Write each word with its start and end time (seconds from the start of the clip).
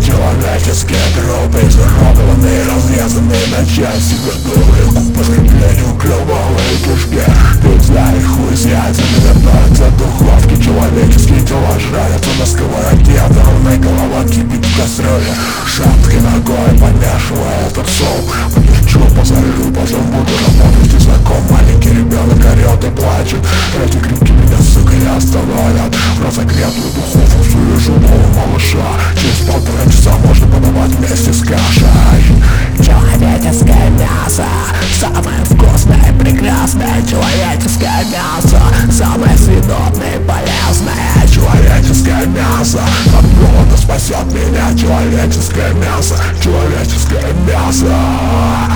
Человеческие 0.00 0.96
трупы 1.12 1.60
изуродованные, 1.68 2.64
разрезанные 2.64 3.46
на 3.52 3.66
части 3.66 4.16
Готовые 4.24 4.84
к 4.84 4.96
употреблению 4.96 5.94
кровавые 6.00 6.76
кишки 6.80 7.20
Ты 7.60 7.84
знаешь, 7.84 8.24
хуй 8.24 8.56
с 8.56 8.64
яйцами 8.64 9.20
готовятся 9.28 9.90
духовки 9.98 10.62
Человеческие 10.62 11.40
тела 11.42 11.76
жарятся 11.78 12.30
на 12.40 12.46
сковороде 12.46 13.20
Оторванная 13.28 13.76
голова 13.76 14.24
кипит 14.24 14.64
в 14.64 14.80
кастрюле 14.80 15.34
Шапки 15.66 16.16
ногой 16.16 16.80
помешивая 16.80 17.68
этот 17.68 17.86
соус 17.86 18.54
Полечу, 18.54 19.00
потом 19.76 20.06
буду 20.06 20.32
работать 20.32 20.94
и 20.94 20.98
знаком 20.98 21.42
Маленький 21.50 21.90
ребенок 21.90 22.40
орет 22.40 22.84
и 22.84 23.84
Эти 23.84 23.98
крики 23.98 24.32
меня, 24.32 24.56
сука, 24.62 24.94
не 24.94 25.14
остановят 25.14 25.94
В 26.16 26.26
разогретую 26.26 26.90
духовку 26.94 27.25
мясо. 34.26 34.44
Самое 35.00 35.44
вкусное 35.44 36.12
прекрасное 36.18 37.02
Человеческое 37.08 38.04
мясо. 38.10 38.60
Самое 38.90 39.36
съедобное 39.36 40.18
полезное 40.26 41.26
Человеческое 41.32 42.26
мясо. 42.26 42.80
От 43.18 43.24
голода 43.38 43.76
спасет 43.76 44.26
меня 44.32 44.76
Человеческое 44.76 45.72
мясо 45.74 46.16
Человеческое 46.42 47.32
мясо 47.46 48.75